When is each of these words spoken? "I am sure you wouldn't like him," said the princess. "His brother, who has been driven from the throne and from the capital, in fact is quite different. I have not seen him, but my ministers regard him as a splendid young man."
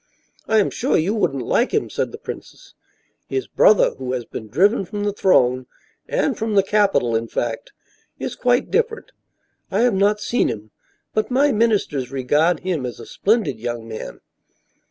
"I 0.47 0.57
am 0.57 0.71
sure 0.71 0.97
you 0.97 1.13
wouldn't 1.13 1.43
like 1.45 1.75
him," 1.75 1.87
said 1.87 2.11
the 2.11 2.17
princess. 2.17 2.73
"His 3.27 3.45
brother, 3.45 3.91
who 3.99 4.13
has 4.13 4.25
been 4.25 4.47
driven 4.47 4.83
from 4.83 5.03
the 5.03 5.13
throne 5.13 5.67
and 6.07 6.35
from 6.35 6.55
the 6.55 6.63
capital, 6.63 7.15
in 7.15 7.27
fact 7.27 7.71
is 8.17 8.33
quite 8.35 8.71
different. 8.71 9.11
I 9.69 9.81
have 9.81 9.93
not 9.93 10.19
seen 10.19 10.47
him, 10.47 10.71
but 11.13 11.29
my 11.29 11.51
ministers 11.51 12.09
regard 12.11 12.61
him 12.61 12.83
as 12.83 12.99
a 12.99 13.05
splendid 13.05 13.59
young 13.59 13.87
man." 13.87 14.21